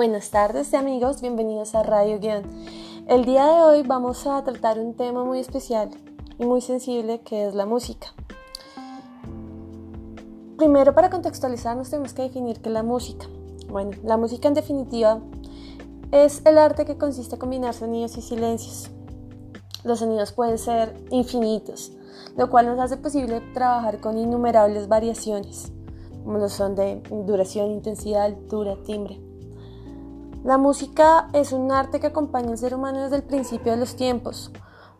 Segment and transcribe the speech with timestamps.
[0.00, 2.44] Buenas tardes amigos, bienvenidos a Radio Guión.
[3.06, 5.90] El día de hoy vamos a tratar un tema muy especial
[6.38, 8.14] y muy sensible que es la música.
[10.56, 13.26] Primero para contextualizarnos tenemos que definir qué es la música.
[13.68, 15.20] Bueno, la música en definitiva
[16.12, 18.90] es el arte que consiste en combinar sonidos y silencios.
[19.84, 21.92] Los sonidos pueden ser infinitos,
[22.38, 25.70] lo cual nos hace posible trabajar con innumerables variaciones,
[26.24, 29.29] como lo son de duración, intensidad, altura, timbre.
[30.42, 33.94] La música es un arte que acompaña al ser humano desde el principio de los
[33.94, 34.50] tiempos,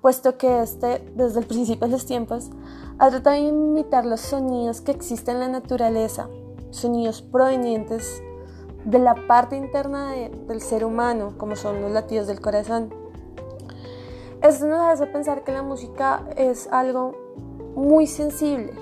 [0.03, 2.51] puesto que este, desde el principio de los tiempos,
[2.99, 6.29] ha tratado de imitar los sonidos que existen en la naturaleza,
[6.69, 8.23] sonidos provenientes
[8.85, 12.93] de la parte interna del ser humano, como son los latidos del corazón.
[14.43, 17.15] Esto nos hace pensar que la música es algo
[17.75, 18.75] muy sensible,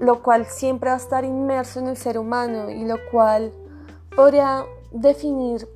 [0.00, 3.52] lo cual siempre va a estar inmerso en el ser humano y lo cual
[4.14, 4.64] podría
[5.00, 5.68] definir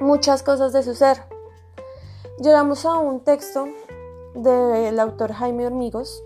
[0.00, 1.18] muchas cosas de su ser.
[2.38, 3.66] Llegamos a un texto
[4.34, 6.22] del autor Jaime Hormigos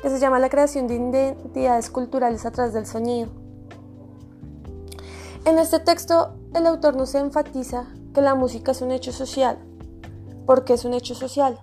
[0.00, 3.30] que se llama La creación de identidades culturales a través del sonido.
[5.44, 9.58] En este texto el autor nos enfatiza que la música es un hecho social.
[10.46, 11.58] ¿Por qué es un hecho social?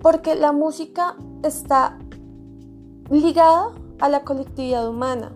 [0.00, 1.98] Porque la música está
[3.10, 5.32] ligada a la colectividad humana,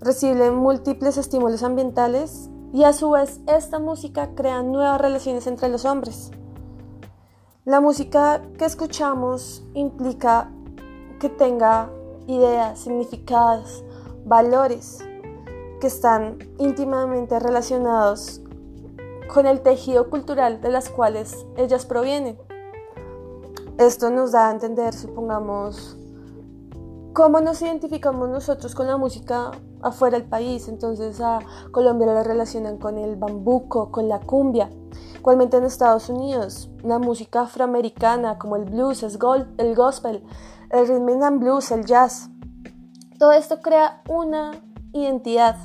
[0.00, 5.84] recibe múltiples estímulos ambientales y a su vez esta música crea nuevas relaciones entre los
[5.84, 6.30] hombres.
[7.64, 10.50] La música que escuchamos implica
[11.20, 11.90] que tenga
[12.26, 13.84] ideas, significados,
[14.24, 15.04] valores
[15.80, 18.40] que están íntimamente relacionados
[19.32, 22.38] con el tejido cultural de las cuales ellas provienen.
[23.76, 25.97] Esto nos da a entender, supongamos,
[27.18, 29.50] cómo nos identificamos nosotros con la música
[29.82, 30.68] afuera del país.
[30.68, 31.40] Entonces a
[31.72, 34.70] Colombia la relacionan con el bambuco, con la cumbia.
[35.16, 40.22] Igualmente en Estados Unidos, la música afroamericana como el blues, el gospel,
[40.70, 42.30] el rhythm and blues, el jazz.
[43.18, 44.52] Todo esto crea una
[44.92, 45.56] identidad.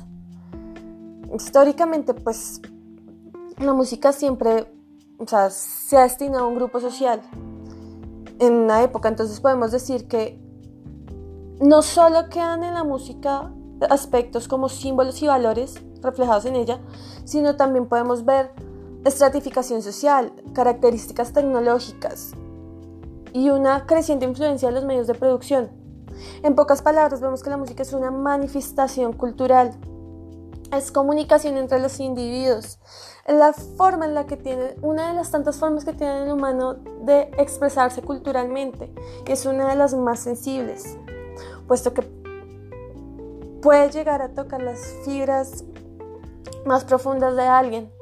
[1.32, 2.62] Históricamente, pues
[3.58, 4.74] la música siempre
[5.50, 7.20] se ha destinado a un grupo social
[8.40, 9.08] en una época.
[9.08, 10.43] Entonces podemos decir que
[11.60, 13.52] no solo quedan en la música
[13.90, 16.80] aspectos como símbolos y valores reflejados en ella,
[17.24, 18.52] sino también podemos ver
[19.04, 22.32] estratificación social, características tecnológicas
[23.32, 25.70] y una creciente influencia de los medios de producción.
[26.42, 29.72] En pocas palabras, vemos que la música es una manifestación cultural,
[30.72, 32.78] es comunicación entre los individuos,
[33.26, 36.74] la forma en la que tiene, una de las tantas formas que tiene el humano
[37.02, 38.92] de expresarse culturalmente,
[39.26, 40.96] y es una de las más sensibles
[41.66, 42.02] puesto que
[43.62, 45.64] puede llegar a tocar las fibras
[46.66, 47.92] más profundas de alguien.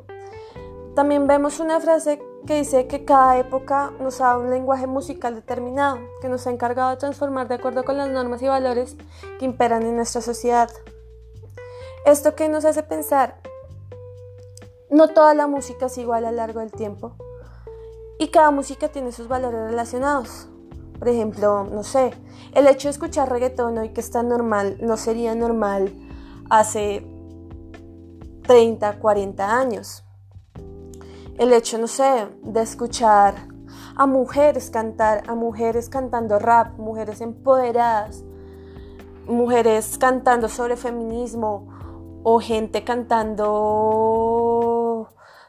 [0.94, 5.98] También vemos una frase que dice que cada época nos da un lenguaje musical determinado,
[6.20, 8.96] que nos ha encargado de transformar de acuerdo con las normas y valores
[9.38, 10.70] que imperan en nuestra sociedad.
[12.04, 13.40] Esto que nos hace pensar,
[14.90, 17.14] no toda la música es igual a lo largo del tiempo
[18.18, 20.48] y cada música tiene sus valores relacionados.
[21.02, 22.12] Por ejemplo, no sé,
[22.54, 25.92] el hecho de escuchar reggaetón hoy que está normal no sería normal
[26.48, 27.04] hace
[28.46, 30.04] 30, 40 años.
[31.38, 33.34] El hecho, no sé, de escuchar
[33.96, 38.22] a mujeres cantar, a mujeres cantando rap, mujeres empoderadas,
[39.26, 44.28] mujeres cantando sobre feminismo o gente cantando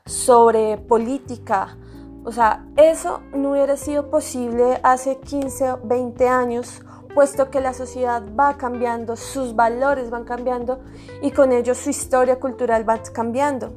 [0.04, 1.78] sobre política
[2.26, 6.82] o sea, eso no hubiera sido posible hace 15 o 20 años,
[7.14, 10.80] puesto que la sociedad va cambiando, sus valores van cambiando
[11.22, 13.74] y con ello su historia cultural va cambiando.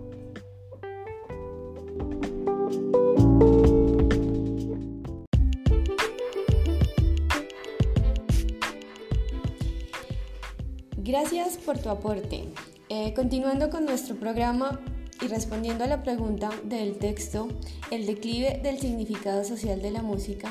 [10.98, 12.48] Gracias por tu aporte.
[12.88, 14.80] Eh, continuando con nuestro programa,
[15.20, 17.48] y respondiendo a la pregunta del texto,
[17.90, 20.48] el declive del significado social de la música,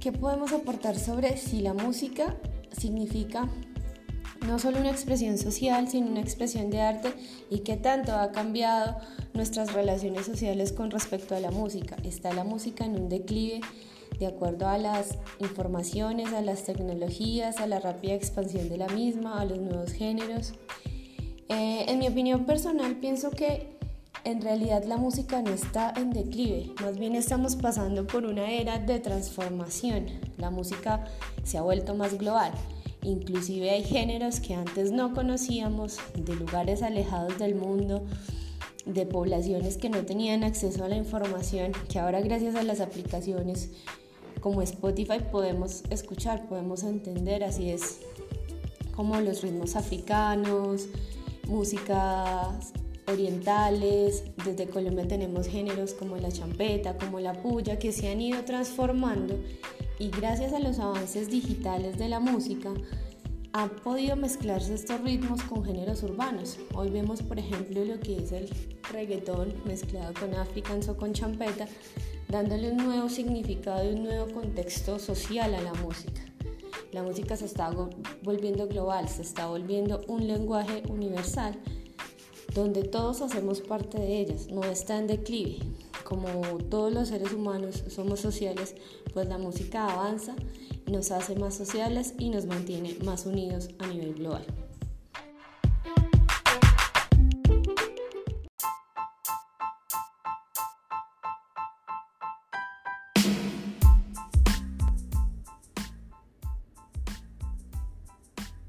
[0.00, 2.36] ¿qué podemos aportar sobre si la música
[2.76, 3.48] significa
[4.46, 7.12] no solo una expresión social, sino una expresión de arte
[7.50, 8.96] y qué tanto ha cambiado
[9.34, 11.96] nuestras relaciones sociales con respecto a la música?
[12.04, 13.60] ¿Está la música en un declive
[14.18, 19.40] de acuerdo a las informaciones, a las tecnologías, a la rápida expansión de la misma,
[19.40, 20.54] a los nuevos géneros?
[21.48, 23.75] Eh, en mi opinión personal pienso que
[24.26, 28.78] en realidad la música no está en declive, más bien estamos pasando por una era
[28.78, 30.06] de transformación.
[30.36, 31.04] La música
[31.44, 32.52] se ha vuelto más global
[33.06, 38.04] Inclusive hay géneros que antes no conocíamos, de lugares alejados del mundo,
[38.84, 43.70] de poblaciones que no tenían acceso a la información, que ahora gracias a las aplicaciones
[44.40, 48.00] como Spotify podemos escuchar, podemos entender, así es
[48.96, 50.88] como los ritmos africanos,
[51.46, 52.72] músicas
[53.06, 58.44] orientales, desde Colombia tenemos géneros como la champeta, como la puya, que se han ido
[58.44, 59.38] transformando
[59.98, 62.72] y gracias a los avances digitales de la música
[63.52, 66.58] han podido mezclarse estos ritmos con géneros urbanos.
[66.74, 68.50] Hoy vemos, por ejemplo, lo que es el
[68.92, 71.66] reggaetón mezclado con africans o con champeta,
[72.28, 76.20] dándole un nuevo significado y un nuevo contexto social a la música.
[76.92, 77.70] La música se está
[78.22, 81.58] volviendo global, se está volviendo un lenguaje universal
[82.56, 85.58] donde todos hacemos parte de ellas, no está en declive.
[86.04, 86.30] Como
[86.70, 88.74] todos los seres humanos somos sociales,
[89.12, 90.34] pues la música avanza,
[90.86, 94.46] nos hace más sociales y nos mantiene más unidos a nivel global.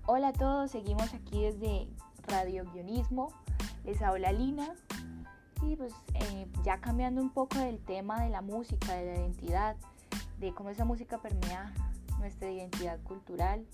[0.06, 1.88] Hola a todos, seguimos aquí desde
[2.28, 3.30] Radio Guionismo
[3.88, 4.76] les habla Lina
[5.64, 9.78] y pues eh, ya cambiando un poco del tema de la música, de la identidad,
[10.40, 11.74] de cómo esa música permea
[12.20, 13.66] nuestra identidad cultural,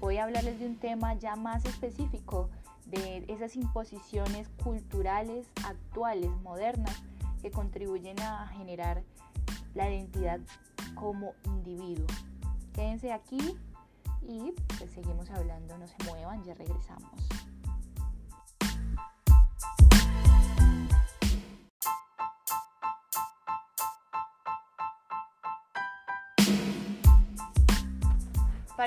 [0.00, 2.48] voy a hablarles de un tema ya más específico,
[2.86, 6.96] de esas imposiciones culturales actuales, modernas,
[7.42, 9.02] que contribuyen a generar
[9.74, 10.40] la identidad
[10.94, 12.06] como individuo.
[12.72, 13.58] Quédense aquí
[14.22, 17.28] y pues seguimos hablando, no se muevan, ya regresamos.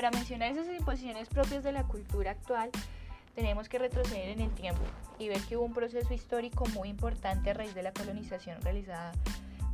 [0.02, 2.70] Para mencionar esas imposiciones propias de la cultura actual,
[3.36, 4.82] tenemos que retroceder en el tiempo
[5.16, 9.12] y ver que hubo un proceso histórico muy importante a raíz de la colonización realizada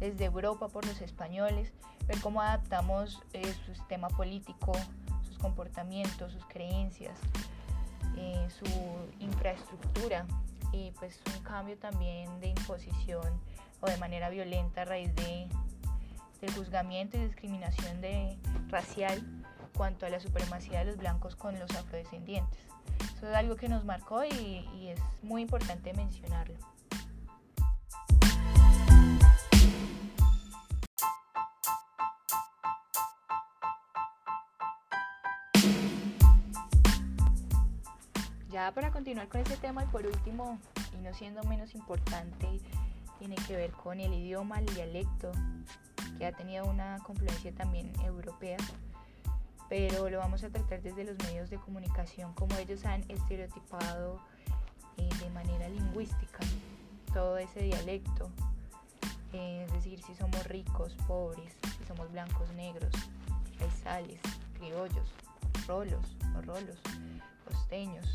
[0.01, 1.73] desde Europa por los españoles,
[2.07, 4.73] ver cómo adaptamos eh, su sistema político,
[5.23, 7.19] sus comportamientos, sus creencias,
[8.19, 8.67] eh, su
[9.21, 10.27] infraestructura
[10.73, 13.41] y pues un cambio también de imposición
[13.81, 15.49] o de manera violenta a raíz de,
[16.43, 18.03] del juzgamiento y discriminación
[18.69, 19.38] racial
[19.79, 22.59] cuanto a la supremacía de los blancos con los afrodescendientes.
[23.17, 26.57] Eso es algo que nos marcó y, es muy importante mencionarlo.
[38.51, 40.59] Ya para continuar con este tema y por último,
[40.93, 42.49] y no siendo menos importante,
[43.21, 45.31] tiene que ver con el idioma, el dialecto,
[46.19, 48.57] que ha tenido una confluencia también europea
[49.69, 54.21] pero lo vamos a tratar desde los medios de comunicación, como ellos han estereotipado
[54.97, 56.41] eh, de manera lingüística
[57.13, 58.31] todo ese dialecto,
[59.33, 62.93] eh, es decir, si somos ricos, pobres, si somos blancos, negros,
[63.59, 64.21] raizales,
[64.59, 65.09] criollos,
[65.67, 66.79] rolos o rolos,
[67.47, 68.07] costeños,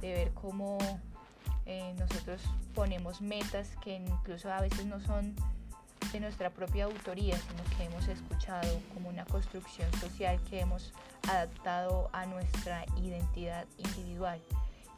[0.00, 0.78] de ver cómo
[1.66, 2.42] eh, nosotros
[2.74, 5.34] ponemos metas que incluso a veces no son
[6.12, 10.92] de nuestra propia autoría, sino que hemos escuchado como una construcción social que hemos
[11.28, 14.40] adaptado a nuestra identidad individual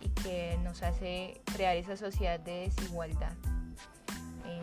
[0.01, 3.33] y que nos hace crear esa sociedad de desigualdad.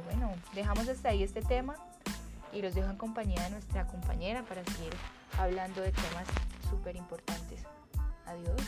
[0.06, 1.76] Bueno, dejamos hasta ahí este tema
[2.52, 4.94] y los dejo en compañía de nuestra compañera para seguir
[5.38, 6.28] hablando de temas
[6.70, 7.62] súper importantes.
[8.26, 8.62] Adiós.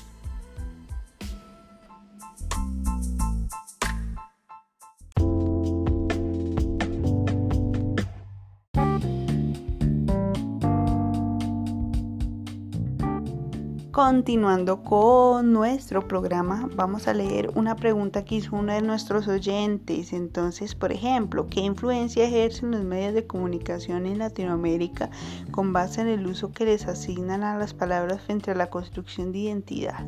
[13.93, 20.13] Continuando con nuestro programa, vamos a leer una pregunta que hizo uno de nuestros oyentes.
[20.13, 25.11] Entonces, por ejemplo, ¿qué influencia ejercen los medios de comunicación en Latinoamérica
[25.51, 29.31] con base en el uso que les asignan a las palabras frente a la construcción
[29.31, 30.03] de identidad?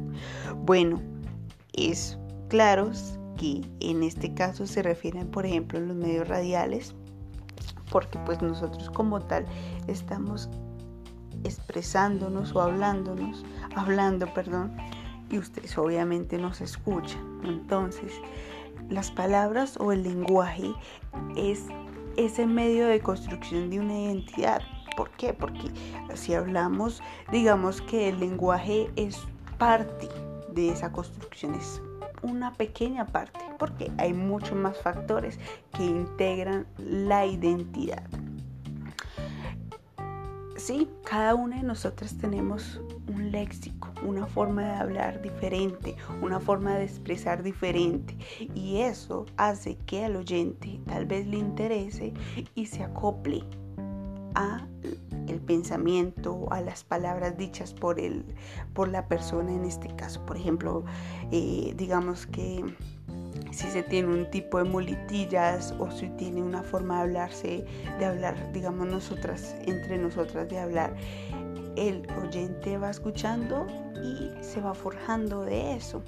[0.64, 1.00] Bueno,
[1.74, 2.90] es claro
[3.38, 6.96] que en este caso se refieren, por ejemplo, a los medios radiales,
[7.92, 9.46] porque pues nosotros como tal
[9.86, 10.50] estamos
[11.46, 14.76] expresándonos o hablándonos hablando, perdón,
[15.30, 17.22] y ustedes obviamente nos escuchan.
[17.44, 18.12] Entonces,
[18.90, 20.74] las palabras o el lenguaje
[21.36, 21.64] es
[22.18, 24.62] ese medio de construcción de una identidad.
[24.96, 25.34] ¿Por qué?
[25.34, 25.72] Porque
[26.14, 29.20] si hablamos, digamos que el lenguaje es
[29.58, 30.08] parte
[30.54, 31.82] de esa construcción, es
[32.22, 35.38] una pequeña parte, porque hay muchos más factores
[35.74, 38.04] que integran la identidad
[40.66, 46.74] Sí, cada una de nosotras tenemos un léxico, una forma de hablar diferente, una forma
[46.74, 48.18] de expresar diferente
[48.56, 52.16] y eso hace que al oyente tal vez le interese
[52.56, 53.44] y se acople
[54.34, 54.68] a
[55.28, 58.26] el pensamiento, a las palabras dichas por, el,
[58.74, 60.26] por la persona en este caso.
[60.26, 60.84] Por ejemplo,
[61.32, 62.66] eh, digamos que
[63.56, 67.66] si se tiene un tipo de muletillas o si tiene una forma de hablarse,
[67.98, 70.94] de hablar, digamos nosotras, entre nosotras de hablar,
[71.78, 73.66] el oyente va escuchando
[74.04, 76.04] y se va forjando de eso.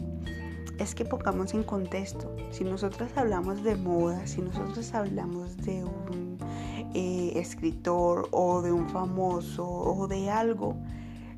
[0.78, 6.38] Es que pongamos en contexto, si nosotras hablamos de moda, si nosotros hablamos de un
[6.94, 10.76] eh, escritor o de un famoso o de algo,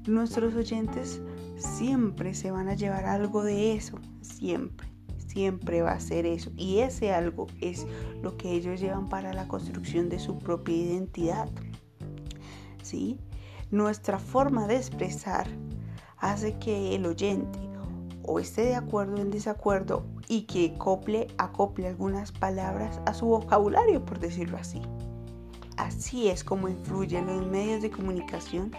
[0.07, 1.21] nuestros oyentes
[1.55, 4.88] siempre se van a llevar algo de eso, siempre
[5.29, 6.51] siempre va a ser eso.
[6.57, 7.85] Y ese algo es
[8.21, 11.49] lo que ellos llevan para la construcción de su propia identidad.
[12.81, 13.19] ¿Sí?
[13.69, 15.47] Nuestra forma de expresar
[16.17, 17.59] hace que el oyente
[18.23, 23.27] o esté de acuerdo o en desacuerdo y que acople, acople algunas palabras a su
[23.27, 24.81] vocabulario, por decirlo así.
[25.77, 28.71] Así es como influyen los medios de comunicación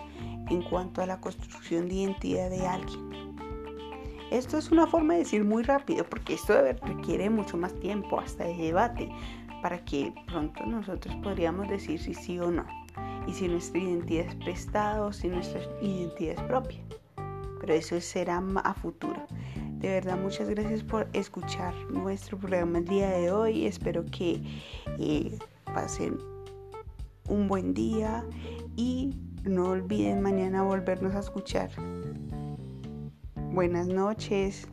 [0.48, 3.09] en cuanto a la construcción de identidad de alguien.
[4.30, 8.44] Esto es una forma de decir muy rápido, porque esto requiere mucho más tiempo hasta
[8.44, 9.08] de debate,
[9.60, 12.64] para que pronto nosotros podríamos decir si sí o no,
[13.26, 16.78] y si nuestra identidad es prestada o si nuestra identidad es propia.
[17.60, 19.26] Pero eso será a futuro.
[19.80, 23.66] De verdad, muchas gracias por escuchar nuestro programa el día de hoy.
[23.66, 24.40] Espero que
[24.98, 26.18] eh, pasen
[27.28, 28.24] un buen día
[28.76, 31.70] y no olviden mañana volvernos a escuchar.
[33.52, 34.68] Buenas noches.